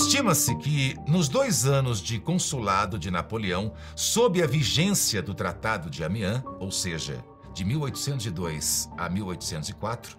Estima-se 0.00 0.54
que, 0.54 0.96
nos 1.08 1.28
dois 1.28 1.66
anos 1.66 2.00
de 2.00 2.20
consulado 2.20 3.00
de 3.00 3.10
Napoleão, 3.10 3.72
sob 3.96 4.40
a 4.40 4.46
vigência 4.46 5.20
do 5.20 5.34
Tratado 5.34 5.90
de 5.90 6.04
Amiens, 6.04 6.40
ou 6.60 6.70
seja, 6.70 7.22
de 7.52 7.64
1802 7.64 8.88
a 8.96 9.10
1804, 9.10 10.16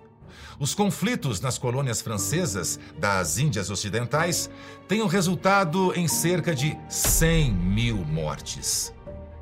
os 0.59 0.75
conflitos 0.75 1.39
nas 1.39 1.57
colônias 1.57 2.01
francesas 2.01 2.77
das 2.99 3.37
Índias 3.37 3.69
Ocidentais 3.69 4.49
tenham 4.85 5.07
resultado 5.07 5.93
em 5.95 6.09
cerca 6.09 6.53
de 6.53 6.77
100 6.89 7.53
mil 7.53 7.95
mortes, 7.99 8.93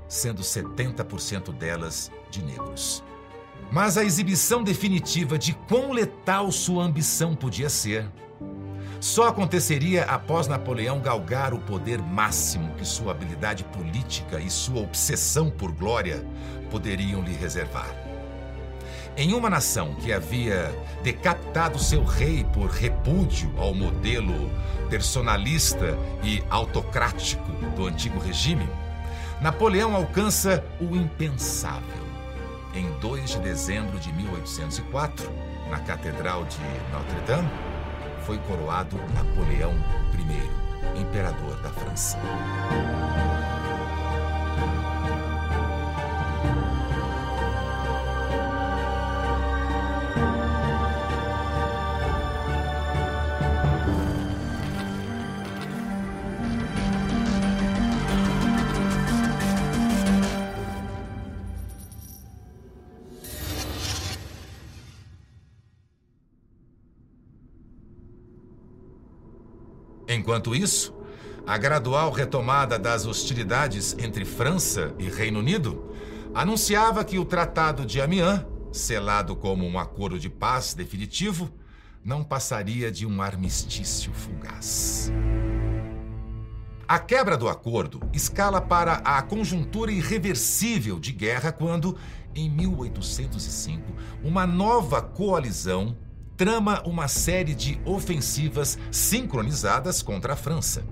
sendo 0.08 0.44
70% 0.44 1.52
delas 1.52 2.12
de 2.30 2.44
negros. 2.44 3.04
Mas 3.72 3.98
a 3.98 4.06
exibição 4.06 4.64
definitiva 4.64 5.36
de 5.36 5.54
quão 5.68 5.92
letal 5.92 6.52
sua 6.52 6.84
ambição 6.84 7.36
podia 7.36 7.72
ser 7.72 8.08
só 9.00 9.28
aconteceria 9.28 10.04
após 10.04 10.48
Napoleão 10.48 11.00
galgar 11.00 11.54
o 11.54 11.60
poder 11.60 12.02
máximo 12.02 12.74
que 12.76 12.86
sua 12.86 13.12
habilidade 13.12 13.64
política 13.66 14.40
e 14.40 14.50
sua 14.50 14.82
obsessão 14.82 15.50
por 15.50 15.72
glória 15.72 16.26
poderiam 16.72 17.22
lhe 17.22 17.34
reservar. 17.34 17.96
Em 19.16 19.34
uma 19.34 19.50
nação 19.50 19.96
que 19.96 20.14
havia 20.14 20.72
decapitado 21.04 21.80
seu 21.80 22.04
rei 22.04 22.44
por 22.54 22.70
repúdio 22.70 23.52
ao 23.58 23.74
modelo 23.74 24.52
personalista 24.90 25.98
e 26.24 26.44
autocrático 26.50 27.52
do 27.76 27.88
antigo 27.88 28.20
regime, 28.20 28.70
Napoleão 29.42 29.96
alcança 29.96 30.64
o 30.80 30.96
impensável. 30.96 32.08
Em 32.74 32.92
2 33.00 33.32
de 33.32 33.40
dezembro 33.40 34.00
de 34.00 34.12
1804, 34.14 35.32
na 35.70 35.80
Catedral 35.80 36.46
de 36.46 36.60
Notre-Dame, 36.92 37.50
foi 38.28 38.38
coroado 38.40 38.98
Napoleão 39.16 39.74
I, 40.14 41.00
imperador 41.00 41.56
da 41.62 41.70
França. 41.70 42.18
Enquanto 70.28 70.54
isso, 70.54 70.94
a 71.48 71.58
gradual 71.58 72.12
retomada 72.12 72.78
das 72.78 73.06
hostilidades 73.06 73.96
entre 73.98 74.26
França 74.26 74.94
e 75.00 75.08
Reino 75.08 75.40
Unido 75.40 75.90
anunciava 76.36 77.06
que 77.06 77.18
o 77.18 77.24
Tratado 77.24 77.86
de 77.86 78.02
Amiens, 78.02 78.46
selado 78.70 79.38
como 79.38 79.66
um 79.66 79.80
acordo 79.80 80.20
de 80.20 80.30
paz 80.30 80.74
definitivo, 80.74 81.50
não 82.04 82.26
passaria 82.26 82.92
de 82.92 83.06
um 83.06 83.22
armistício 83.22 84.12
fugaz. 84.12 85.14
A 86.86 87.00
quebra 87.00 87.38
do 87.38 87.48
acordo 87.48 88.02
escala 88.12 88.60
para 88.60 88.96
a 88.96 89.22
conjuntura 89.22 89.94
irreversível 89.94 91.00
de 91.00 91.14
guerra 91.14 91.54
quando, 91.54 91.98
em 92.36 92.50
1805, 92.50 93.94
uma 94.22 94.46
nova 94.46 95.02
coalizão 95.02 95.96
trama 96.38 96.84
uma 96.86 97.08
série 97.08 97.56
de 97.56 97.82
ofensivas 97.84 98.78
sincronizadas 98.92 100.04
contra 100.04 100.34
a 100.34 100.36
França. 100.36 100.86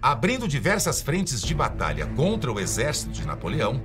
Abrindo 0.00 0.46
diversas 0.46 1.02
frentes 1.02 1.42
de 1.42 1.52
batalha 1.52 2.06
contra 2.06 2.50
o 2.52 2.60
exército 2.60 3.10
de 3.10 3.26
Napoleão, 3.26 3.82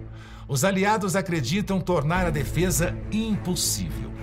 os 0.48 0.64
aliados 0.64 1.16
acreditam 1.16 1.82
tornar 1.82 2.28
a 2.28 2.30
defesa 2.30 2.96
impossível. 3.12 4.14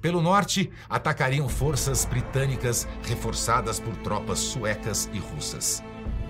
Pelo 0.00 0.22
norte, 0.22 0.70
atacariam 0.88 1.48
forças 1.48 2.04
britânicas 2.04 2.86
reforçadas 3.02 3.80
por 3.80 3.96
tropas 3.96 4.38
suecas 4.38 5.10
e 5.12 5.18
russas. 5.18 5.82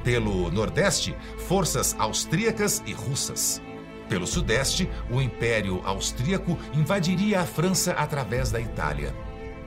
Pelo 0.02 0.50
nordeste, 0.50 1.14
forças 1.47 1.94
austríacas 1.98 2.82
e 2.86 2.94
russas. 2.94 3.60
Pelo 4.08 4.26
sudeste, 4.26 4.88
o 5.10 5.20
Império 5.20 5.82
Austríaco 5.84 6.58
invadiria 6.72 7.42
a 7.42 7.46
França 7.46 7.92
através 7.92 8.50
da 8.50 8.60
Itália. 8.60 9.14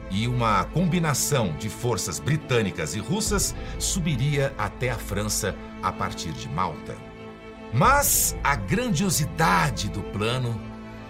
E 0.10 0.28
uma 0.28 0.66
combinação 0.66 1.56
de 1.58 1.70
forças 1.70 2.20
britânicas 2.20 2.96
e 2.96 3.00
russas 3.00 3.56
subiria 3.78 4.54
até 4.58 4.90
a 4.90 4.98
França 4.98 5.56
a 5.82 5.92
partir 5.92 6.32
de 6.32 6.50
Malta. 6.50 6.96
Mas 7.72 8.36
a 8.44 8.56
grandiosidade 8.56 9.90
do 9.90 10.02
plano 10.02 10.60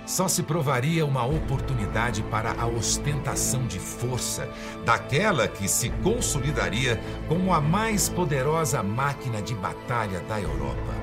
só 0.05 0.27
se 0.27 0.43
provaria 0.43 1.05
uma 1.05 1.25
oportunidade 1.25 2.21
para 2.23 2.53
a 2.59 2.67
ostentação 2.67 3.65
de 3.65 3.79
força 3.79 4.47
daquela 4.85 5.47
que 5.47 5.67
se 5.67 5.89
consolidaria 6.03 7.01
como 7.27 7.53
a 7.53 7.61
mais 7.61 8.09
poderosa 8.09 8.83
máquina 8.83 9.41
de 9.41 9.55
batalha 9.55 10.19
da 10.21 10.39
Europa 10.39 11.00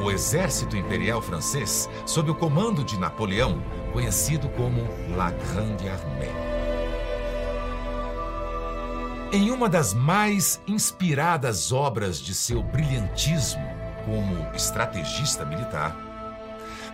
o 0.00 0.10
exército 0.10 0.76
imperial 0.76 1.22
francês 1.22 1.88
sob 2.04 2.30
o 2.30 2.34
comando 2.34 2.84
de 2.84 2.98
Napoleão, 2.98 3.62
conhecido 3.92 4.48
como 4.50 4.86
La 5.16 5.30
Grande 5.30 5.88
Armée. 5.88 6.32
Em 9.32 9.50
uma 9.50 9.68
das 9.68 9.92
mais 9.92 10.60
inspiradas 10.66 11.72
obras 11.72 12.18
de 12.18 12.34
seu 12.34 12.62
brilhantismo 12.62 13.66
como 14.04 14.46
estrategista 14.54 15.44
militar, 15.44 15.96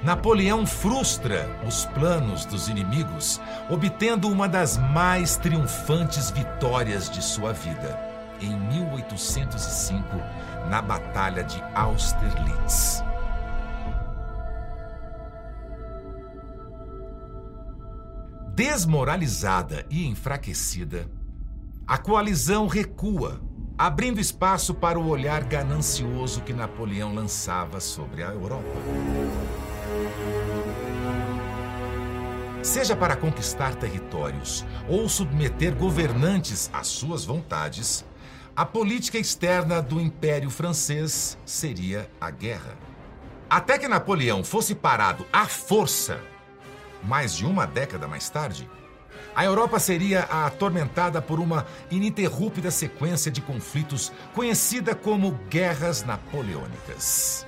Napoleão 0.03 0.67
frustra 0.67 1.49
os 1.65 1.85
planos 1.87 2.45
dos 2.45 2.69
inimigos, 2.69 3.41
obtendo 3.71 4.29
uma 4.29 4.49
das 4.49 4.77
mais 4.77 5.37
triunfantes 5.37 6.31
vitórias 6.31 7.09
de 7.09 7.23
sua 7.23 7.53
vida, 7.53 8.12
em 8.41 8.56
1805 8.56 10.04
na 10.69 10.81
Batalha 10.81 11.44
de 11.44 11.62
Austerlitz. 11.75 13.03
Desmoralizada 18.54 19.87
e 19.88 20.06
enfraquecida, 20.06 21.09
a 21.87 21.97
coalizão 21.98 22.66
recua, 22.66 23.41
abrindo 23.78 24.20
espaço 24.20 24.75
para 24.75 24.99
o 24.99 25.09
olhar 25.09 25.43
ganancioso 25.44 26.43
que 26.43 26.53
Napoleão 26.53 27.14
lançava 27.14 27.81
sobre 27.81 28.22
a 28.22 28.28
Europa. 28.28 28.69
Seja 32.62 32.94
para 32.94 33.16
conquistar 33.16 33.75
territórios 33.75 34.64
ou 34.88 35.09
submeter 35.09 35.75
governantes 35.75 36.70
às 36.72 36.87
suas 36.87 37.25
vontades, 37.25 38.04
a 38.55 38.67
política 38.67 39.19
externa 39.19 39.81
do 39.81 39.99
Império 39.99 40.51
Francês 40.51 41.39
seria 41.47 42.11
a 42.21 42.31
guerra. 42.31 42.77
Até 43.49 43.79
que 43.79 43.89
Napoleão 43.89 44.45
fosse 44.45 44.75
parado 44.75 45.27
à 45.33 45.47
força, 45.47 46.21
mais 47.03 47.35
de 47.35 47.47
uma 47.47 47.67
década 47.67 48.07
mais 48.07 48.29
tarde, 48.29 48.69
a 49.35 49.45
Europa 49.45 49.79
seria 49.79 50.25
atormentada 50.25 51.23
por 51.23 51.41
uma 51.41 51.67
ininterrupta 51.91 52.71
sequência 52.71 53.31
de 53.31 53.41
conflitos 53.41 54.12
conhecida 54.35 54.95
como 54.95 55.33
Guerras 55.49 56.05
Napoleônicas. 56.05 57.47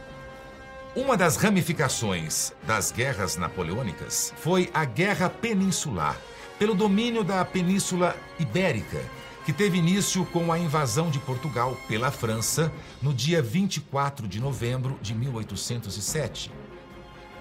Uma 0.97 1.16
das 1.16 1.37
ramificações 1.37 2.52
das 2.62 2.90
guerras 2.90 3.37
napoleônicas 3.37 4.32
foi 4.37 4.70
a 4.73 4.84
Guerra 4.84 5.28
Peninsular, 5.28 6.17
pelo 6.58 6.75
domínio 6.75 7.23
da 7.23 7.44
Península 7.44 8.17
Ibérica, 8.38 9.02
que 9.44 9.52
teve 9.52 9.79
início 9.79 10.25
com 10.26 10.50
a 10.50 10.58
invasão 10.58 11.11
de 11.11 11.19
Portugal 11.19 11.76
pela 11.87 12.11
França 12.11 12.73
no 13.02 13.12
dia 13.12 13.43
24 13.43 14.26
de 14.26 14.41
novembro 14.41 14.99
de 15.02 15.14
1807. 15.14 16.50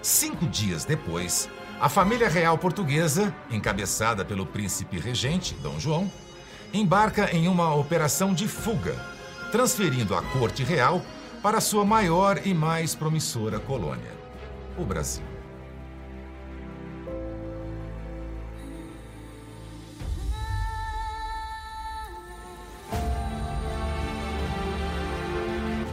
Cinco 0.02 0.46
dias 0.46 0.84
depois, 0.84 1.48
a 1.80 1.88
família 1.88 2.28
real 2.28 2.58
portuguesa, 2.58 3.34
encabeçada 3.50 4.24
pelo 4.24 4.44
príncipe 4.44 4.98
regente, 4.98 5.54
Dom 5.62 5.80
João, 5.80 6.10
embarca 6.72 7.34
em 7.34 7.48
uma 7.48 7.74
operação 7.74 8.34
de 8.34 8.46
fuga, 8.46 8.94
transferindo 9.50 10.14
a 10.14 10.22
corte 10.22 10.62
real 10.62 11.00
para 11.42 11.60
sua 11.60 11.84
maior 11.84 12.46
e 12.46 12.52
mais 12.52 12.94
promissora 12.94 13.58
colônia, 13.58 14.12
o 14.76 14.84
Brasil. 14.84 15.33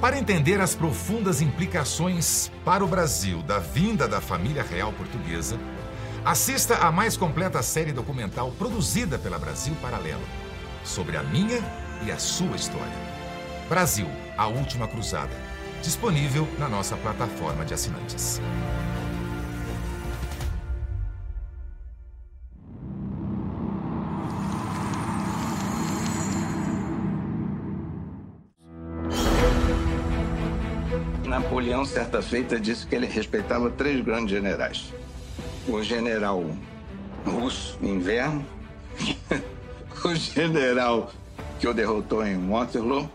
Para 0.01 0.17
entender 0.17 0.59
as 0.59 0.75
profundas 0.75 1.41
implicações 1.41 2.51
para 2.65 2.83
o 2.83 2.87
Brasil 2.87 3.41
da 3.43 3.59
vinda 3.59 4.07
da 4.07 4.19
família 4.19 4.63
real 4.63 4.91
portuguesa, 4.91 5.57
Assista 6.23 6.75
à 6.77 6.91
mais 6.91 7.17
completa 7.17 7.63
série 7.63 7.91
documental 7.91 8.51
produzida 8.51 9.17
pela 9.17 9.39
Brasil 9.39 9.75
Paralelo 9.81 10.21
sobre 10.83 11.17
a 11.17 11.23
minha 11.23 11.59
e 12.05 12.11
a 12.11 12.17
sua 12.19 12.55
história. 12.55 12.93
Brasil, 13.67 14.05
a 14.37 14.45
última 14.45 14.87
cruzada. 14.87 15.35
Disponível 15.81 16.47
na 16.59 16.69
nossa 16.69 16.95
plataforma 16.95 17.65
de 17.65 17.73
assinantes. 17.73 18.39
Napoleão, 31.81 31.85
certa 31.85 32.21
feita, 32.21 32.59
disse 32.59 32.85
que 32.85 32.95
ele 32.95 33.07
respeitava 33.07 33.69
três 33.69 34.03
grandes 34.03 34.29
generais: 34.29 34.93
o 35.67 35.81
general 35.83 36.45
russo 37.25 37.77
Inverno, 37.81 38.45
o 40.03 40.15
general 40.15 41.11
que 41.59 41.67
o 41.67 41.73
derrotou 41.73 42.25
em 42.25 42.49
Waterloo. 42.49 43.09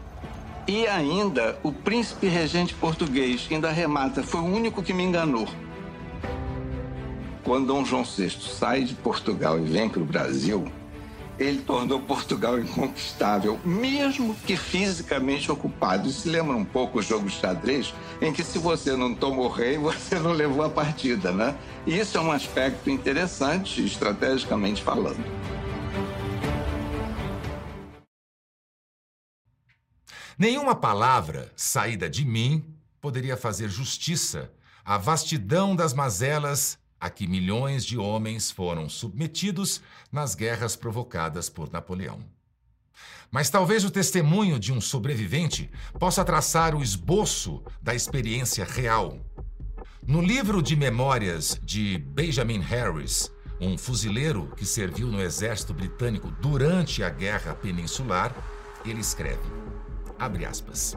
E 0.69 0.87
ainda 0.87 1.57
o 1.63 1.73
príncipe 1.73 2.27
regente 2.27 2.75
português, 2.75 3.47
que 3.47 3.55
ainda 3.55 3.71
remata, 3.71 4.23
foi 4.23 4.41
o 4.41 4.45
único 4.45 4.83
que 4.83 4.93
me 4.93 5.05
enganou. 5.05 5.47
Quando 7.45 7.69
Dom 7.69 7.85
João 7.85 8.03
VI 8.03 8.31
sai 8.31 8.83
de 8.83 8.95
Portugal 8.95 9.59
e 9.61 9.63
vem 9.63 9.89
para 9.89 10.03
o 10.03 10.05
Brasil, 10.05 10.67
ele 11.39 11.59
tornou 11.59 12.01
Portugal 12.01 12.59
inconquistável, 12.59 13.61
mesmo 13.65 14.35
que 14.35 14.57
fisicamente 14.57 15.51
ocupado. 15.51 16.11
Se 16.11 16.29
lembra 16.29 16.57
um 16.57 16.65
pouco 16.65 16.99
o 16.99 17.03
jogo 17.03 17.29
de 17.29 17.35
xadrez, 17.35 17.93
em 18.21 18.33
que 18.33 18.43
se 18.43 18.59
você 18.59 18.97
não 18.97 19.15
tomou 19.15 19.49
rei, 19.49 19.77
você 19.79 20.19
não 20.19 20.33
levou 20.33 20.65
a 20.65 20.71
partida, 20.71 21.33
né? 21.33 21.57
E 21.87 21.99
isso 21.99 22.17
é 22.17 22.21
um 22.21 22.33
aspecto 22.33 22.89
interessante, 22.89 23.85
estrategicamente 23.85 24.83
falando. 24.83 25.25
Nenhuma 30.39 30.75
palavra 30.75 31.51
saída 31.57 32.11
de 32.11 32.25
mim 32.25 32.63
poderia 33.01 33.37
fazer 33.37 33.69
justiça 33.69 34.53
à 34.85 34.99
vastidão 34.99 35.75
das 35.75 35.95
mazelas 35.95 36.79
a 37.01 37.11
que 37.11 37.27
milhões 37.27 37.85
de 37.85 37.99
homens 37.99 38.51
foram 38.51 38.89
submetidos 38.89 39.83
nas 40.11 40.35
guerras 40.35 40.77
provocadas 40.77 41.49
por 41.49 41.71
Napoleão. 41.71 42.21
Mas 43.31 43.51
talvez 43.51 43.85
o 43.85 43.91
testemunho 43.91 44.59
de 44.59 44.73
um 44.73 44.81
sobrevivente 44.81 45.71
possa 45.99 46.25
traçar 46.25 46.75
o 46.75 46.83
esboço 46.83 47.63
da 47.83 47.95
experiência 47.95 48.65
real. 48.65 49.19
No 50.07 50.23
livro 50.23 50.63
de 50.63 50.77
memórias 50.77 51.61
de 51.63 51.99
Benjamin 51.99 52.61
Harris, 52.61 53.31
um 53.61 53.77
fuzileiro 53.77 54.53
que 54.57 54.65
serviu 54.65 55.09
no 55.09 55.21
exército 55.21 55.75
britânico 55.75 56.31
durante 56.41 57.03
a 57.03 57.11
Guerra 57.11 57.55
Peninsular, 57.55 58.35
ele 58.85 59.01
escreve: 59.01 59.43
abre 60.19 60.45
aspas. 60.45 60.97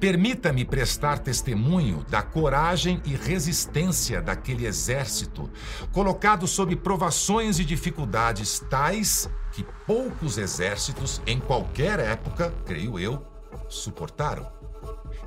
Permita-me 0.00 0.64
prestar 0.64 1.18
testemunho 1.18 2.04
da 2.08 2.22
coragem 2.22 3.02
e 3.04 3.14
resistência 3.14 4.22
daquele 4.22 4.64
exército, 4.64 5.50
colocado 5.92 6.46
sob 6.46 6.76
provações 6.76 7.58
e 7.58 7.64
dificuldades 7.64 8.60
tais 8.70 9.28
que 9.52 9.64
poucos 9.86 10.38
exércitos, 10.38 11.20
em 11.26 11.40
qualquer 11.40 11.98
época, 11.98 12.54
creio 12.64 12.98
eu, 12.98 13.26
suportaram. 13.68 14.50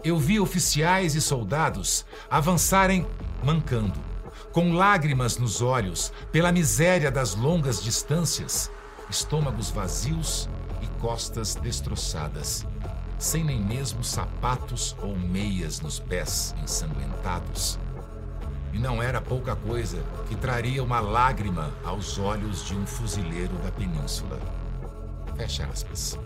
Eu 0.03 0.18
vi 0.18 0.39
oficiais 0.39 1.15
e 1.15 1.21
soldados 1.21 2.06
avançarem 2.30 3.06
mancando, 3.44 4.00
com 4.53 4.74
lágrimas 4.74 5.38
nos 5.38 5.62
olhos 5.62 6.13
pela 6.31 6.51
miséria 6.51 7.12
das 7.12 7.36
longas 7.36 7.83
distâncias, 7.83 8.71
estômagos 9.09 9.69
vazios 9.69 10.50
e 10.81 10.88
costas 11.00 11.56
destroçadas 11.56 12.65
sem 13.21 13.44
nem 13.44 13.62
mesmo 13.62 14.03
sapatos 14.03 14.95
ou 15.00 15.15
meias 15.15 15.79
nos 15.79 16.00
pés 16.00 16.56
ensanguentados. 16.62 17.77
E 18.73 18.79
não 18.79 19.01
era 19.01 19.21
pouca 19.21 19.56
coisa 19.56 20.03
que 20.27 20.35
traria 20.35 20.83
uma 20.83 21.00
lágrima 21.00 21.71
aos 21.85 22.18
olhos 22.18 22.65
de 22.65 22.75
um 22.75 22.83
fuzileiro 22.83 23.53
da 23.59 23.71
península. 23.71 24.39
Fecha 25.38 25.68
aspas. 25.71 26.18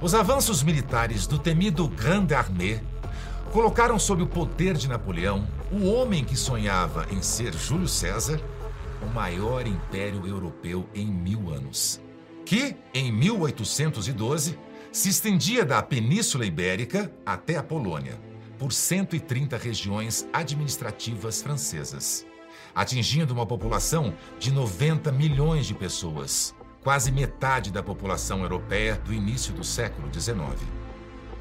Os 0.00 0.14
avanços 0.14 0.64
militares 0.64 1.28
do 1.28 1.38
temido 1.38 1.86
Grande 1.86 2.34
Armée 2.34 2.82
colocaram 3.52 3.96
sob 3.96 4.24
o 4.24 4.26
poder 4.26 4.76
de 4.76 4.88
Napoleão 4.88 5.46
o 5.70 5.86
homem 5.86 6.24
que 6.24 6.36
sonhava 6.36 7.06
em 7.08 7.22
ser 7.22 7.54
Júlio 7.54 7.86
César, 7.88 8.40
o 9.00 9.06
maior 9.06 9.64
império 9.64 10.26
europeu 10.26 10.88
em 10.92 11.06
mil 11.06 11.50
anos. 11.54 12.00
Que, 12.44 12.76
em 12.92 13.12
1812, 13.12 14.58
se 14.96 15.10
estendia 15.10 15.62
da 15.62 15.82
Península 15.82 16.46
Ibérica 16.46 17.12
até 17.26 17.58
a 17.58 17.62
Polônia, 17.62 18.18
por 18.58 18.72
130 18.72 19.54
regiões 19.58 20.26
administrativas 20.32 21.42
francesas, 21.42 22.26
atingindo 22.74 23.34
uma 23.34 23.44
população 23.44 24.14
de 24.38 24.50
90 24.50 25.12
milhões 25.12 25.66
de 25.66 25.74
pessoas, 25.74 26.54
quase 26.82 27.12
metade 27.12 27.70
da 27.70 27.82
população 27.82 28.40
europeia 28.40 28.94
do 29.04 29.12
início 29.12 29.52
do 29.52 29.62
século 29.62 30.08
XIX. 30.10 30.38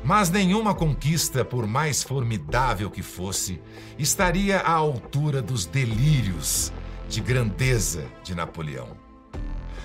Mas 0.04 0.30
nenhuma 0.30 0.76
conquista, 0.76 1.46
por 1.46 1.66
mais 1.66 2.04
formidável 2.04 2.92
que 2.92 3.02
fosse, 3.02 3.62
estaria 3.98 4.60
à 4.60 4.74
altura 4.74 5.42
dos 5.42 5.66
delírios 5.66 6.74
de 7.08 7.22
grandeza 7.22 8.06
de 8.22 8.36
Napoleão. 8.36 8.98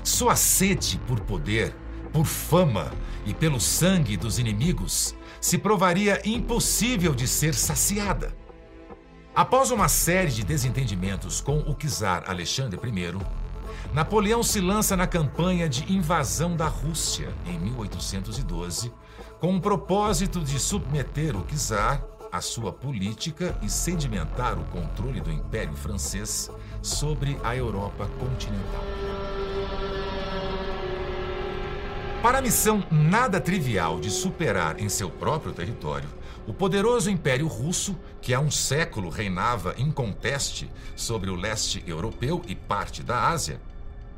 Sua 0.02 0.34
sede 0.34 1.00
por 1.06 1.20
poder 1.20 1.72
por 2.12 2.24
fama 2.24 2.92
e 3.24 3.34
pelo 3.34 3.60
sangue 3.60 4.16
dos 4.16 4.38
inimigos, 4.38 5.14
se 5.40 5.58
provaria 5.58 6.20
impossível 6.24 7.14
de 7.14 7.26
ser 7.26 7.54
saciada. 7.54 8.34
Após 9.34 9.70
uma 9.70 9.88
série 9.88 10.30
de 10.30 10.44
desentendimentos 10.44 11.40
com 11.40 11.58
o 11.60 11.74
czar 11.74 12.24
Alexandre 12.28 12.78
I, 12.84 13.18
Napoleão 13.94 14.42
se 14.42 14.60
lança 14.60 14.96
na 14.96 15.06
campanha 15.06 15.68
de 15.68 15.92
invasão 15.92 16.56
da 16.56 16.66
Rússia 16.66 17.34
em 17.46 17.58
1812, 17.58 18.92
com 19.40 19.56
o 19.56 19.60
propósito 19.60 20.40
de 20.40 20.58
submeter 20.58 21.36
o 21.36 21.44
czar 21.46 22.04
à 22.30 22.40
sua 22.40 22.72
política 22.72 23.56
e 23.62 23.68
sedimentar 23.68 24.58
o 24.58 24.64
controle 24.66 25.20
do 25.20 25.32
Império 25.32 25.74
Francês 25.74 26.50
sobre 26.82 27.38
a 27.42 27.56
Europa 27.56 28.08
continental. 28.18 29.19
Para 32.22 32.38
a 32.38 32.42
missão 32.42 32.84
nada 32.90 33.40
trivial 33.40 33.98
de 33.98 34.10
superar 34.10 34.78
em 34.78 34.90
seu 34.90 35.08
próprio 35.08 35.54
território 35.54 36.08
o 36.46 36.52
poderoso 36.52 37.08
Império 37.10 37.46
Russo, 37.46 37.98
que 38.20 38.34
há 38.34 38.40
um 38.40 38.50
século 38.50 39.08
reinava 39.08 39.74
inconteste 39.78 40.70
sobre 40.94 41.30
o 41.30 41.34
leste 41.34 41.82
europeu 41.86 42.42
e 42.46 42.54
parte 42.54 43.02
da 43.02 43.28
Ásia, 43.28 43.58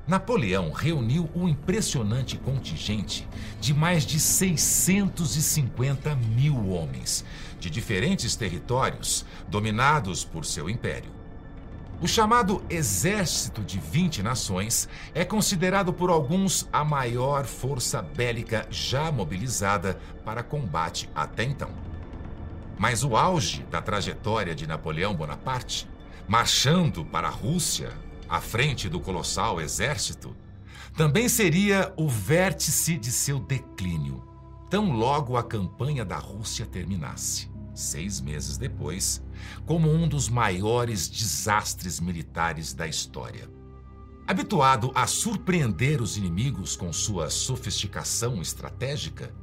Napoleão 0.05 0.73
reuniu 0.73 1.31
um 1.33 1.49
impressionante 1.49 2.37
contingente 2.37 3.29
de 3.61 3.73
mais 3.73 4.05
de 4.05 4.19
650 4.19 6.17
mil 6.17 6.71
homens, 6.71 7.25
de 7.61 7.71
diferentes 7.71 8.35
territórios 8.35 9.25
dominados 9.47 10.25
por 10.25 10.45
seu 10.45 10.69
império. 10.69 11.22
O 12.03 12.09
chamado 12.09 12.61
Exército 12.69 13.63
de 13.63 13.79
20 13.79 14.25
Nações 14.25 14.89
é 15.15 15.25
considerado 15.25 15.93
por 15.93 16.11
alguns 16.11 16.69
a 16.73 16.85
maior 16.85 17.45
força 17.45 18.03
bélica 18.03 18.67
já 18.69 19.13
mobilizada 19.13 19.97
para 20.25 20.43
combate 20.43 21.09
até 21.15 21.45
então. 21.45 21.71
Mas 22.77 23.05
o 23.05 23.17
auge 23.17 23.63
da 23.71 23.81
trajetória 23.81 24.53
de 24.53 24.67
Napoleão 24.67 25.15
Bonaparte, 25.15 25.89
marchando 26.27 27.05
para 27.05 27.29
a 27.29 27.31
Rússia 27.31 27.93
à 28.29 28.41
frente 28.41 28.89
do 28.89 28.99
colossal 28.99 29.61
exército, 29.61 30.35
também 30.97 31.29
seria 31.29 31.93
o 31.97 32.09
vértice 32.09 32.99
de 32.99 33.13
seu 33.13 33.39
declínio, 33.39 34.25
tão 34.69 34.91
logo 34.91 35.37
a 35.37 35.43
campanha 35.45 36.05
da 36.05 36.17
Rússia 36.17 36.67
terminasse 36.67 37.52
seis 37.75 38.21
meses 38.21 38.57
depois, 38.57 39.23
como 39.67 39.91
um 39.91 40.07
dos 40.09 40.29
maiores 40.29 41.09
desastres 41.09 42.01
militares 42.01 42.73
da 42.73 42.87
história. 42.87 43.49
Habituado 44.27 44.93
a 44.95 45.07
surpreender 45.07 46.01
os 46.01 46.17
inimigos 46.17 46.77
com 46.77 46.93
sua 46.93 47.31
sofisticação 47.31 48.41
estratégica, 48.41 49.35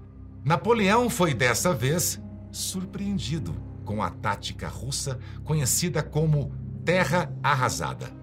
Napoleão 0.44 1.10
foi 1.10 1.34
dessa 1.34 1.74
vez 1.74 2.22
surpreendido 2.52 3.54
com 3.84 4.02
a 4.02 4.10
tática 4.10 4.68
russa 4.68 5.20
conhecida 5.44 6.02
como 6.02 6.54
Terra 6.86 7.32
Arrasada 7.44 8.19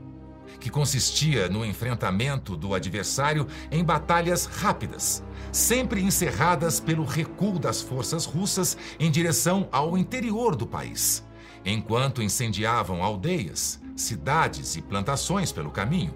que 0.58 0.70
consistia 0.70 1.48
no 1.48 1.64
enfrentamento 1.64 2.56
do 2.56 2.74
adversário 2.74 3.46
em 3.70 3.84
batalhas 3.84 4.46
rápidas, 4.46 5.22
sempre 5.52 6.02
encerradas 6.02 6.80
pelo 6.80 7.04
recuo 7.04 7.58
das 7.58 7.82
forças 7.82 8.24
russas 8.24 8.76
em 8.98 9.10
direção 9.10 9.68
ao 9.70 9.96
interior 9.96 10.56
do 10.56 10.66
país, 10.66 11.24
enquanto 11.64 12.22
incendiavam 12.22 13.02
aldeias, 13.02 13.80
cidades 13.96 14.76
e 14.76 14.82
plantações 14.82 15.52
pelo 15.52 15.70
caminho. 15.70 16.14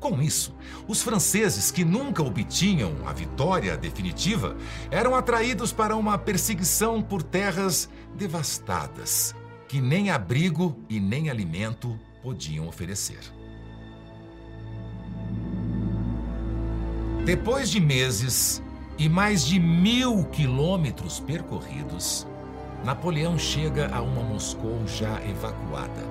Com 0.00 0.22
isso, 0.22 0.54
os 0.86 1.02
franceses 1.02 1.72
que 1.72 1.84
nunca 1.84 2.22
obtinham 2.22 2.94
a 3.04 3.12
vitória 3.12 3.76
definitiva 3.76 4.56
eram 4.90 5.14
atraídos 5.14 5.72
para 5.72 5.96
uma 5.96 6.16
perseguição 6.16 7.02
por 7.02 7.20
terras 7.20 7.88
devastadas, 8.14 9.34
que 9.66 9.80
nem 9.80 10.10
abrigo 10.10 10.76
e 10.88 11.00
nem 11.00 11.30
alimento 11.30 11.98
podiam 12.22 12.68
oferecer. 12.68 13.37
Depois 17.28 17.68
de 17.68 17.78
meses 17.78 18.62
e 18.96 19.06
mais 19.06 19.44
de 19.44 19.60
mil 19.60 20.24
quilômetros 20.32 21.20
percorridos, 21.20 22.26
Napoleão 22.82 23.38
chega 23.38 23.94
a 23.94 24.00
uma 24.00 24.22
Moscou 24.22 24.80
já 24.86 25.22
evacuada 25.26 26.06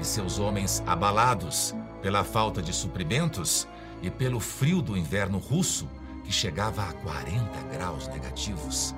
e 0.00 0.04
seus 0.04 0.38
homens 0.38 0.82
abalados 0.86 1.74
pela 2.00 2.24
falta 2.24 2.62
de 2.62 2.72
suprimentos 2.72 3.68
e 4.00 4.10
pelo 4.10 4.40
frio 4.40 4.80
do 4.80 4.96
inverno 4.96 5.36
russo, 5.36 5.86
que 6.24 6.32
chegava 6.32 6.88
a 6.88 6.92
40 6.94 7.42
graus 7.70 8.08
negativos. 8.08 8.94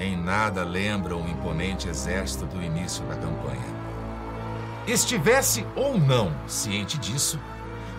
Em 0.00 0.16
nada 0.16 0.64
lembra 0.64 1.16
o 1.16 1.30
imponente 1.30 1.86
exército 1.86 2.46
do 2.46 2.60
início 2.60 3.04
da 3.04 3.14
campanha. 3.14 3.92
Estivesse 4.88 5.64
ou 5.76 5.96
não 5.96 6.34
ciente 6.48 6.98
disso, 6.98 7.38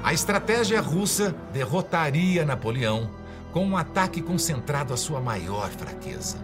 a 0.04 0.14
estratégia 0.14 0.82
russa 0.82 1.34
derrotaria 1.54 2.46
Napoleão 2.46 3.10
com 3.54 3.66
um 3.66 3.78
ataque 3.78 4.22
concentrado 4.22 4.94
à 4.94 4.98
sua 4.98 5.22
maior 5.22 5.70
fraqueza: 5.70 6.38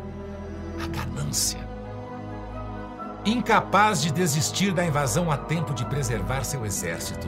a 0.82 0.88
ganância. 0.88 1.60
Incapaz 3.25 4.01
de 4.01 4.12
desistir 4.12 4.74
da 4.74 4.86
invasão 4.86 5.30
a 5.30 5.36
tempo 5.36 5.74
de 5.74 5.84
preservar 5.86 6.46
seu 6.46 6.66
exército, 6.66 7.28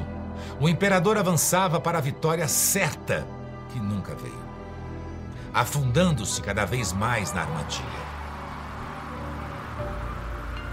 o 0.59 0.69
imperador 0.69 1.17
avançava 1.17 1.81
para 1.81 1.97
a 1.97 2.01
vitória 2.01 2.47
certa 2.47 3.27
que 3.73 3.79
nunca 3.79 4.15
veio, 4.15 4.39
afundando-se 5.53 6.41
cada 6.41 6.63
vez 6.63 6.93
mais 6.93 7.33
na 7.33 7.41
armadilha. 7.41 8.20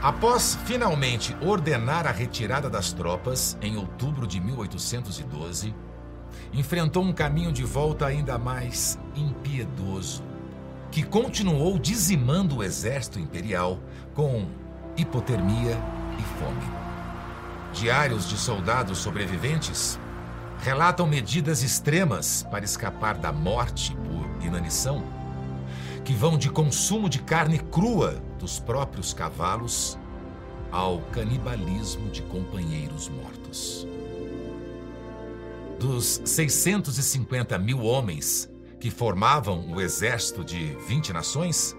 Após 0.00 0.56
finalmente 0.64 1.36
ordenar 1.40 2.06
a 2.06 2.12
retirada 2.12 2.70
das 2.70 2.92
tropas 2.92 3.58
em 3.60 3.76
outubro 3.76 4.28
de 4.28 4.40
1812, 4.40 5.74
enfrentou 6.52 7.02
um 7.02 7.12
caminho 7.12 7.50
de 7.50 7.64
volta 7.64 8.06
ainda 8.06 8.38
mais 8.38 8.96
impiedoso, 9.16 10.22
que 10.92 11.02
continuou 11.02 11.80
dizimando 11.80 12.58
o 12.58 12.62
exército 12.62 13.18
imperial 13.18 13.80
com 14.14 14.46
hipotermia 14.96 15.76
e 16.16 16.22
fome. 16.38 16.72
Diários 17.72 18.28
de 18.28 18.36
soldados 18.36 18.98
sobreviventes 18.98 19.98
relatam 20.60 21.08
medidas 21.08 21.64
extremas 21.64 22.46
para 22.48 22.64
escapar 22.64 23.16
da 23.18 23.32
morte 23.32 23.96
por 23.96 24.46
inanição, 24.46 25.02
que 26.04 26.14
vão 26.14 26.38
de 26.38 26.48
consumo 26.48 27.08
de 27.08 27.18
carne 27.18 27.58
crua 27.58 28.22
dos 28.38 28.58
próprios 28.58 29.12
cavalos 29.12 29.98
ao 30.70 31.00
canibalismo 31.12 32.10
de 32.10 32.22
companheiros 32.22 33.08
mortos. 33.08 33.86
Dos 35.78 36.20
650 36.24 37.58
mil 37.58 37.82
homens 37.82 38.50
que 38.80 38.90
formavam 38.90 39.72
o 39.72 39.80
exército 39.80 40.44
de 40.44 40.76
20 40.86 41.12
nações, 41.12 41.76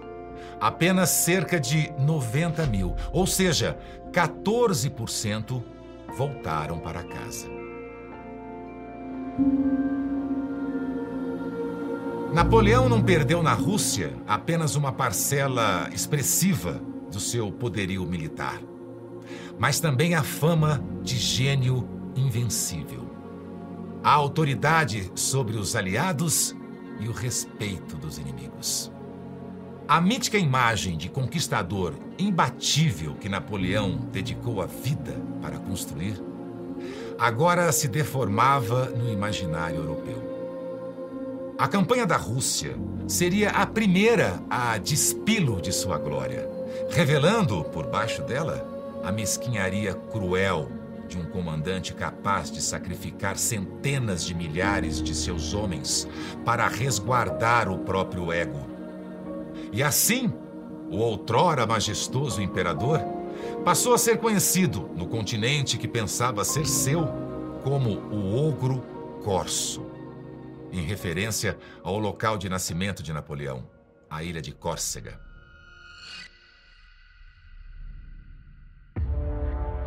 apenas 0.60 1.10
cerca 1.10 1.58
de 1.58 1.90
90 1.98 2.66
mil, 2.66 2.94
ou 3.12 3.26
seja, 3.26 3.78
14%, 4.12 5.62
voltaram 6.16 6.78
para 6.78 7.02
casa. 7.02 7.48
Napoleão 12.32 12.88
não 12.88 13.02
perdeu 13.02 13.42
na 13.42 13.54
Rússia 13.54 14.14
apenas 14.24 14.76
uma 14.76 14.92
parcela 14.92 15.90
expressiva 15.92 16.80
do 17.10 17.18
seu 17.18 17.50
poderio 17.50 18.06
militar, 18.06 18.60
mas 19.58 19.80
também 19.80 20.14
a 20.14 20.22
fama 20.22 20.80
de 21.02 21.16
gênio 21.16 21.88
invencível, 22.14 23.04
a 24.04 24.12
autoridade 24.12 25.10
sobre 25.16 25.56
os 25.56 25.74
aliados 25.74 26.54
e 27.00 27.08
o 27.08 27.12
respeito 27.12 27.96
dos 27.96 28.16
inimigos. 28.16 28.92
A 29.88 30.00
mítica 30.00 30.38
imagem 30.38 30.96
de 30.96 31.08
conquistador 31.08 31.94
imbatível 32.16 33.16
que 33.16 33.28
Napoleão 33.28 34.08
dedicou 34.12 34.62
a 34.62 34.66
vida 34.66 35.20
para 35.42 35.58
construir, 35.58 36.14
agora 37.18 37.72
se 37.72 37.88
deformava 37.88 38.86
no 38.90 39.12
imaginário 39.12 39.78
europeu. 39.78 40.29
A 41.60 41.68
campanha 41.68 42.06
da 42.06 42.16
Rússia 42.16 42.74
seria 43.06 43.50
a 43.50 43.66
primeira 43.66 44.42
a 44.48 44.78
despilo 44.78 45.60
de 45.60 45.70
sua 45.70 45.98
glória, 45.98 46.48
revelando, 46.88 47.62
por 47.64 47.86
baixo 47.86 48.22
dela, 48.22 48.66
a 49.04 49.12
mesquinharia 49.12 49.92
cruel 49.92 50.70
de 51.06 51.18
um 51.18 51.26
comandante 51.26 51.92
capaz 51.92 52.50
de 52.50 52.62
sacrificar 52.62 53.36
centenas 53.36 54.24
de 54.24 54.34
milhares 54.34 55.02
de 55.02 55.14
seus 55.14 55.52
homens 55.52 56.08
para 56.46 56.66
resguardar 56.66 57.68
o 57.68 57.80
próprio 57.80 58.32
ego. 58.32 58.60
E 59.70 59.82
assim, 59.82 60.32
o 60.90 60.96
outrora 60.96 61.66
majestoso 61.66 62.40
imperador 62.40 63.02
passou 63.66 63.92
a 63.92 63.98
ser 63.98 64.16
conhecido 64.16 64.88
no 64.96 65.06
continente 65.06 65.76
que 65.76 65.86
pensava 65.86 66.42
ser 66.42 66.64
seu 66.64 67.06
como 67.62 67.90
o 68.10 68.48
Ogro 68.48 68.82
Corso, 69.22 69.99
em 70.72 70.82
referência 70.82 71.58
ao 71.82 71.98
local 71.98 72.38
de 72.38 72.48
nascimento 72.48 73.02
de 73.02 73.12
Napoleão, 73.12 73.68
a 74.08 74.22
ilha 74.22 74.40
de 74.40 74.52
Córcega. 74.52 75.20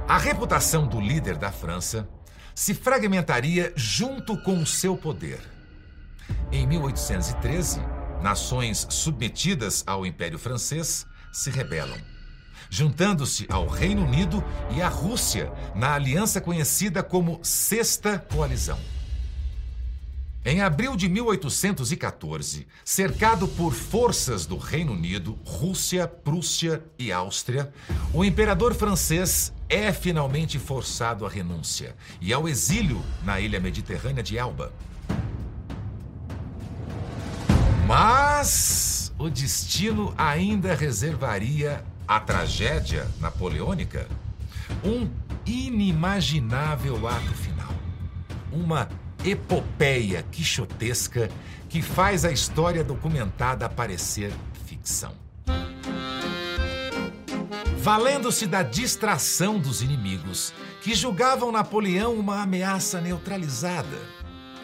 A 0.08 0.18
reputação 0.18 0.88
do 0.88 1.00
líder 1.00 1.38
da 1.38 1.52
França 1.52 2.08
se 2.54 2.74
fragmentaria 2.74 3.74
junto 3.76 4.38
com 4.44 4.62
o 4.62 4.66
seu 4.66 4.96
poder. 4.96 5.40
Em 6.52 6.68
1813, 6.68 7.82
nações 8.22 8.86
submetidas 8.90 9.84
ao 9.88 10.06
Império 10.06 10.38
Francês 10.38 11.06
se 11.32 11.50
rebelam, 11.50 11.98
juntando-se 12.70 13.48
ao 13.50 13.68
Reino 13.68 14.04
Unido 14.04 14.44
e 14.76 14.82
à 14.82 14.88
Rússia 14.88 15.52
na 15.74 15.96
aliança 15.96 16.40
conhecida 16.40 17.02
como 17.02 17.40
Sexta 17.44 18.20
Coalizão. 18.20 18.80
Em 20.46 20.60
abril 20.60 20.98
de 20.98 21.08
1814, 21.08 22.68
cercado 22.84 23.48
por 23.48 23.72
forças 23.72 24.46
do 24.46 24.58
Reino 24.58 24.92
Unido, 24.92 25.40
Rússia, 25.46 26.06
Prússia 26.06 26.84
e 27.00 27.14
Áustria, 27.14 27.72
o 28.14 28.26
imperador 28.26 28.76
francês 28.76 29.54
é 29.70 29.94
finalmente 29.94 30.60
forçado 30.60 31.26
à 31.26 31.30
renúncia 31.30 31.96
e 32.20 32.34
ao 32.34 32.46
exílio 32.46 33.02
na 33.24 33.40
ilha 33.40 33.58
mediterrânea 33.58 34.22
de 34.22 34.38
Elba. 34.38 34.74
Mas 37.88 39.14
o 39.18 39.30
destino 39.30 40.14
ainda 40.18 40.76
reservaria 40.76 41.86
à 42.06 42.20
tragédia 42.20 43.10
napoleônica 43.22 44.10
um 44.84 45.10
inimaginável 45.46 47.08
ato 47.08 47.34
final. 47.34 47.74
Uma 48.52 48.90
epopeia 49.26 50.24
quixotesca 50.32 51.30
que 51.70 51.82
faz 51.82 52.26
a 52.26 52.32
história 52.32 52.84
documentada 52.84 53.70
parecer 53.70 54.32
ficção. 54.66 55.14
Valendo-se 57.78 58.48
da 58.48 58.64
distração 58.64 59.60
dos 59.60 59.82
inimigos, 59.82 60.54
que 60.82 60.94
julgavam 60.94 61.52
Napoleão 61.52 62.14
uma 62.14 62.42
ameaça 62.42 63.02
neutralizada, 63.02 63.98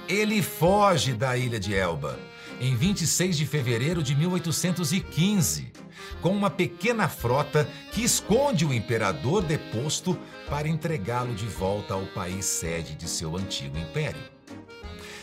ele 0.07 0.41
foge 0.41 1.13
da 1.13 1.37
ilha 1.37 1.59
de 1.59 1.75
Elba 1.75 2.19
em 2.59 2.75
26 2.75 3.37
de 3.37 3.45
fevereiro 3.45 4.03
de 4.03 4.15
1815, 4.15 5.71
com 6.21 6.29
uma 6.29 6.49
pequena 6.49 7.07
frota 7.07 7.67
que 7.91 8.03
esconde 8.03 8.65
o 8.65 8.73
imperador 8.73 9.43
deposto 9.43 10.17
para 10.49 10.67
entregá-lo 10.67 11.33
de 11.33 11.45
volta 11.45 11.93
ao 11.93 12.05
país 12.07 12.45
sede 12.45 12.95
de 12.95 13.07
seu 13.07 13.37
antigo 13.37 13.77
império. 13.77 14.38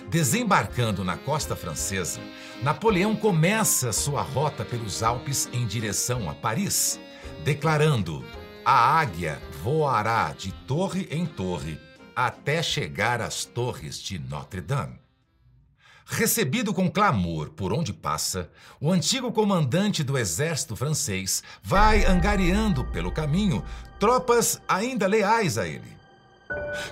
Desembarcando 0.09 1.03
na 1.03 1.17
costa 1.17 1.57
francesa, 1.57 2.21
Napoleão 2.63 3.17
começa 3.17 3.93
sua 3.93 4.23
rota 4.23 4.65
pelos 4.65 5.03
Alpes 5.03 5.49
em 5.53 5.67
direção 5.67 6.31
a 6.31 6.35
Paris, 6.35 7.01
declarando: 7.45 8.25
A 8.65 8.99
águia 9.01 9.43
voará 9.65 10.33
de 10.33 10.53
torre 10.53 11.09
em 11.11 11.27
torre 11.27 11.81
até 12.15 12.63
chegar 12.63 13.21
às 13.21 13.45
torres 13.45 14.01
de 14.01 14.17
Notre-Dame. 14.19 14.99
Recebido 16.09 16.73
com 16.73 16.89
clamor 16.89 17.51
por 17.51 17.73
onde 17.73 17.93
passa, 17.93 18.49
o 18.81 18.93
antigo 18.93 19.33
comandante 19.33 20.05
do 20.05 20.17
exército 20.17 20.77
francês 20.77 21.43
vai 21.61 22.05
angariando 22.05 22.85
pelo 22.93 23.11
caminho 23.11 23.63
tropas 23.99 24.63
ainda 24.69 25.09
leais 25.09 25.59
a 25.59 25.67
ele. 25.67 25.96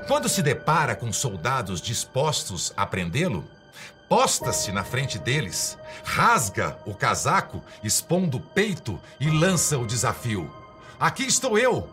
Quando 0.07 0.29
se 0.29 0.43
depara 0.43 0.95
com 0.95 1.13
soldados 1.13 1.81
dispostos 1.81 2.73
a 2.77 2.87
prendê-lo, 2.87 3.45
posta-se 4.09 4.71
na 4.73 4.85
frente 4.85 5.19
deles, 5.19 5.79
rasga 6.05 6.77
o 6.85 6.95
casaco, 6.95 7.63
expondo 7.83 8.37
o 8.37 8.41
peito 8.41 9.01
e 9.19 9.31
lança 9.31 9.79
o 9.79 9.87
desafio: 9.87 10.51
Aqui 10.99 11.25
estou 11.25 11.59
eu! 11.59 11.89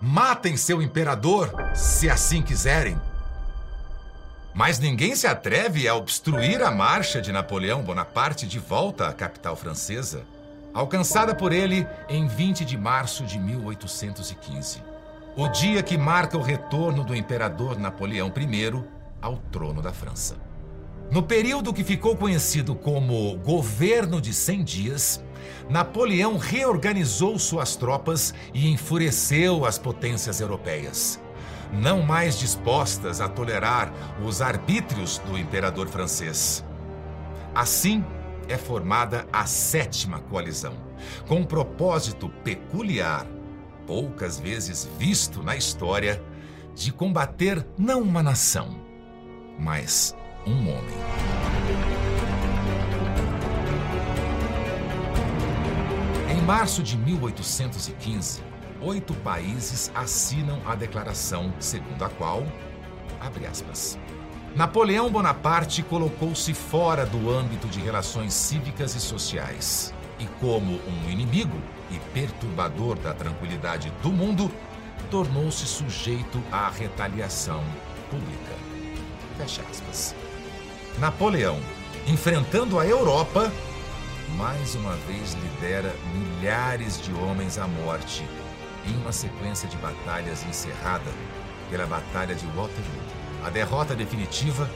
Matem 0.00 0.56
seu 0.56 0.80
imperador, 0.80 1.52
se 1.74 2.08
assim 2.08 2.42
quiserem. 2.42 2.98
Mas 4.54 4.78
ninguém 4.78 5.14
se 5.14 5.26
atreve 5.26 5.86
a 5.86 5.94
obstruir 5.94 6.62
a 6.62 6.70
marcha 6.70 7.20
de 7.20 7.30
Napoleão 7.30 7.82
Bonaparte 7.82 8.46
de 8.46 8.58
volta 8.58 9.08
à 9.08 9.12
capital 9.12 9.54
francesa, 9.54 10.24
alcançada 10.72 11.34
por 11.34 11.52
ele 11.52 11.86
em 12.08 12.26
20 12.26 12.64
de 12.64 12.76
março 12.76 13.24
de 13.24 13.38
1815, 13.38 14.82
o 15.40 15.48
dia 15.48 15.82
que 15.82 15.96
marca 15.96 16.36
o 16.36 16.42
retorno 16.42 17.02
do 17.02 17.16
imperador 17.16 17.78
Napoleão 17.78 18.30
I 18.36 18.84
ao 19.22 19.38
trono 19.38 19.80
da 19.80 19.90
França. 19.90 20.36
No 21.10 21.22
período 21.22 21.72
que 21.72 21.82
ficou 21.82 22.14
conhecido 22.14 22.74
como 22.74 23.38
Governo 23.38 24.20
de 24.20 24.34
100 24.34 24.64
Dias, 24.64 25.24
Napoleão 25.66 26.36
reorganizou 26.36 27.38
suas 27.38 27.74
tropas 27.74 28.34
e 28.52 28.70
enfureceu 28.70 29.64
as 29.64 29.78
potências 29.78 30.42
europeias 30.42 31.18
não 31.72 32.02
mais 32.02 32.36
dispostas 32.36 33.20
a 33.20 33.28
tolerar 33.28 33.92
os 34.24 34.42
arbítrios 34.42 35.18
do 35.18 35.38
imperador 35.38 35.86
francês. 35.86 36.64
Assim 37.54 38.04
é 38.48 38.56
formada 38.56 39.24
a 39.32 39.46
sétima 39.46 40.18
coalizão, 40.18 40.74
com 41.28 41.36
um 41.36 41.44
propósito 41.44 42.28
peculiar, 42.42 43.24
poucas 43.90 44.38
vezes 44.38 44.88
visto 45.00 45.42
na 45.42 45.56
história, 45.56 46.22
de 46.76 46.92
combater 46.92 47.66
não 47.76 48.02
uma 48.02 48.22
nação, 48.22 48.80
mas 49.58 50.14
um 50.46 50.70
homem. 50.70 50.94
Em 56.30 56.40
março 56.42 56.84
de 56.84 56.96
1815, 56.96 58.40
oito 58.80 59.12
países 59.12 59.90
assinam 59.92 60.62
a 60.64 60.76
declaração 60.76 61.52
segundo 61.58 62.04
a 62.04 62.08
qual, 62.10 62.46
abre 63.20 63.44
aspas, 63.44 63.98
Napoleão 64.54 65.10
Bonaparte 65.10 65.82
colocou-se 65.82 66.54
fora 66.54 67.04
do 67.04 67.28
âmbito 67.28 67.66
de 67.66 67.80
relações 67.80 68.34
cívicas 68.34 68.94
e 68.94 69.00
sociais 69.00 69.92
e, 70.20 70.26
como 70.38 70.74
um 70.74 71.10
inimigo 71.10 71.60
e 71.90 71.98
perturbador 72.12 72.96
da 72.98 73.12
tranquilidade 73.12 73.90
do 74.02 74.10
mundo, 74.10 74.50
tornou-se 75.10 75.66
sujeito 75.66 76.42
à 76.52 76.68
retaliação 76.70 77.64
pública. 78.10 78.54
Fecha 79.36 79.62
aspas. 79.68 80.14
Napoleão, 80.98 81.58
enfrentando 82.06 82.78
a 82.78 82.86
Europa, 82.86 83.50
mais 84.36 84.74
uma 84.74 84.92
vez 85.08 85.34
lidera 85.34 85.94
milhares 86.14 87.00
de 87.00 87.12
homens 87.14 87.58
à 87.58 87.66
morte 87.66 88.24
em 88.86 88.96
uma 88.96 89.12
sequência 89.12 89.68
de 89.68 89.76
batalhas 89.78 90.44
encerrada 90.44 91.10
pela 91.68 91.86
Batalha 91.86 92.34
de 92.34 92.46
Waterloo. 92.46 93.20
A 93.44 93.50
derrota 93.50 93.94
definitiva, 93.94 94.68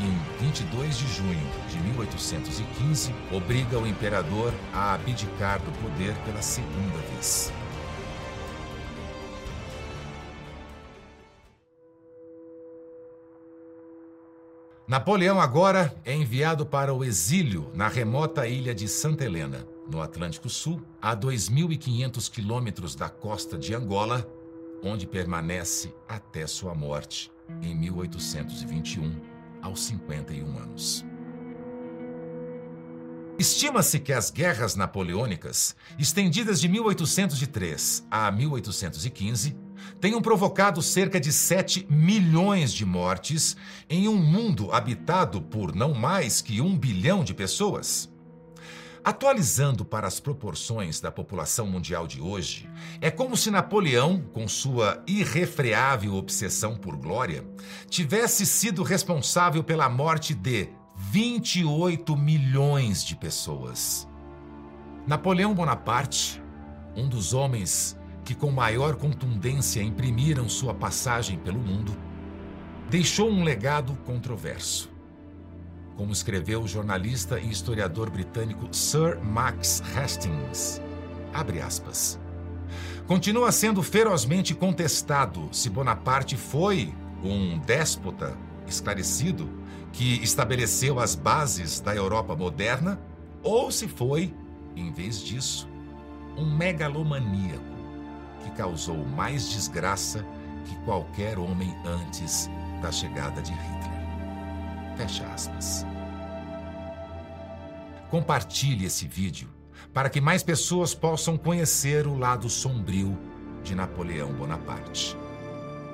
em 0.00 0.44
22 0.44 0.98
de 0.98 1.06
junho 1.08 1.50
de 1.68 1.78
1815 1.78 3.14
obriga 3.30 3.78
o 3.78 3.86
imperador 3.86 4.52
a 4.72 4.94
abdicar 4.94 5.60
do 5.60 5.72
poder 5.80 6.14
pela 6.24 6.42
segunda 6.42 6.98
vez. 7.10 7.52
Napoleão 14.86 15.40
agora 15.40 15.94
é 16.04 16.14
enviado 16.14 16.66
para 16.66 16.92
o 16.92 17.02
exílio 17.02 17.70
na 17.74 17.88
remota 17.88 18.46
ilha 18.46 18.74
de 18.74 18.86
Santa 18.88 19.24
Helena 19.24 19.66
no 19.88 20.00
Atlântico 20.00 20.48
Sul, 20.48 20.82
a 21.00 21.16
2.500 21.16 22.30
quilômetros 22.30 22.94
da 22.94 23.08
costa 23.08 23.58
de 23.58 23.74
Angola, 23.74 24.26
onde 24.82 25.06
permanece 25.06 25.94
até 26.08 26.46
sua 26.46 26.74
morte 26.74 27.30
em 27.62 27.74
1821, 27.74 29.31
aos 29.62 29.84
51 29.84 30.58
anos. 30.58 31.06
Estima-se 33.38 33.98
que 33.98 34.12
as 34.12 34.30
guerras 34.30 34.76
napoleônicas, 34.76 35.74
estendidas 35.98 36.60
de 36.60 36.68
1803 36.68 38.06
a 38.10 38.30
1815, 38.30 39.56
tenham 40.00 40.20
provocado 40.20 40.82
cerca 40.82 41.18
de 41.18 41.32
7 41.32 41.86
milhões 41.88 42.72
de 42.72 42.84
mortes 42.84 43.56
em 43.88 44.06
um 44.06 44.16
mundo 44.16 44.70
habitado 44.72 45.40
por 45.40 45.74
não 45.74 45.94
mais 45.94 46.40
que 46.40 46.60
um 46.60 46.76
bilhão 46.76 47.24
de 47.24 47.34
pessoas. 47.34 48.11
Atualizando 49.04 49.84
para 49.84 50.06
as 50.06 50.20
proporções 50.20 51.00
da 51.00 51.10
população 51.10 51.66
mundial 51.66 52.06
de 52.06 52.20
hoje, 52.20 52.70
é 53.00 53.10
como 53.10 53.36
se 53.36 53.50
Napoleão, 53.50 54.22
com 54.32 54.46
sua 54.46 55.02
irrefreável 55.08 56.14
obsessão 56.14 56.76
por 56.76 56.94
glória, 56.96 57.44
tivesse 57.90 58.46
sido 58.46 58.84
responsável 58.84 59.64
pela 59.64 59.88
morte 59.88 60.34
de 60.34 60.68
28 60.96 62.16
milhões 62.16 63.04
de 63.04 63.16
pessoas. 63.16 64.06
Napoleão 65.04 65.52
Bonaparte, 65.52 66.40
um 66.94 67.08
dos 67.08 67.34
homens 67.34 67.98
que 68.24 68.36
com 68.36 68.52
maior 68.52 68.94
contundência 68.94 69.82
imprimiram 69.82 70.48
sua 70.48 70.74
passagem 70.74 71.40
pelo 71.40 71.58
mundo, 71.58 71.92
deixou 72.88 73.28
um 73.28 73.42
legado 73.42 73.98
controverso 74.04 74.91
como 75.96 76.12
escreveu 76.12 76.62
o 76.62 76.68
jornalista 76.68 77.38
e 77.38 77.50
historiador 77.50 78.10
britânico 78.10 78.68
Sir 78.74 79.18
Max 79.22 79.82
Hastings. 79.94 80.80
Abre 81.32 81.60
aspas. 81.60 82.18
Continua 83.06 83.52
sendo 83.52 83.82
ferozmente 83.82 84.54
contestado 84.54 85.48
se 85.52 85.68
Bonaparte 85.68 86.36
foi 86.36 86.94
um 87.22 87.58
déspota 87.58 88.36
esclarecido 88.66 89.48
que 89.92 90.22
estabeleceu 90.22 90.98
as 90.98 91.14
bases 91.14 91.80
da 91.80 91.94
Europa 91.94 92.34
moderna 92.34 92.98
ou 93.42 93.70
se 93.70 93.88
foi, 93.88 94.34
em 94.76 94.90
vez 94.90 95.20
disso, 95.22 95.68
um 96.36 96.44
megalomaníaco 96.44 97.62
que 98.42 98.50
causou 98.52 99.04
mais 99.04 99.50
desgraça 99.50 100.24
que 100.64 100.74
qualquer 100.84 101.38
homem 101.38 101.74
antes 101.84 102.48
da 102.80 102.90
chegada 102.90 103.42
de 103.42 103.52
Hitler. 103.52 103.81
Fecha 105.02 105.26
aspas. 105.34 105.84
Compartilhe 108.08 108.84
esse 108.84 109.08
vídeo 109.08 109.48
para 109.92 110.08
que 110.08 110.20
mais 110.20 110.44
pessoas 110.44 110.94
possam 110.94 111.36
conhecer 111.36 112.06
o 112.06 112.16
lado 112.16 112.48
sombrio 112.48 113.18
de 113.64 113.74
Napoleão 113.74 114.32
Bonaparte. 114.32 115.16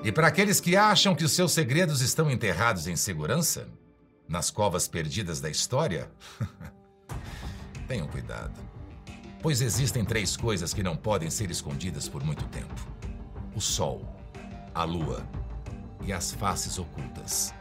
E 0.05 0.13
para 0.13 0.27
aqueles 0.27 0.61
que 0.61 0.77
acham 0.77 1.15
que 1.15 1.25
os 1.25 1.33
seus 1.33 1.53
segredos 1.53 2.03
estão 2.03 2.31
enterrados 2.31 2.87
em 2.87 2.97
segurança, 2.97 3.67
nas 4.29 4.51
covas 4.51 4.87
perdidas 4.87 5.41
da 5.41 5.49
história, 5.49 6.11
tenham 7.89 8.07
cuidado. 8.09 8.61
Pois 9.41 9.63
existem 9.63 10.05
três 10.05 10.37
coisas 10.37 10.75
que 10.75 10.83
não 10.83 10.99
podem 10.99 11.31
ser 11.31 11.51
escondidas 11.51 12.11
por 12.11 12.23
muito 12.23 12.45
tempo: 12.49 12.87
o 13.57 13.61
Sol, 13.61 14.05
a 14.75 14.85
Lua 14.85 15.27
e 16.05 16.13
as 16.13 16.33
faces 16.33 16.79
ocultas 16.79 17.55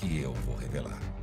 que 0.00 0.22
eu 0.22 0.32
vou 0.32 0.56
revelar. 0.56 1.19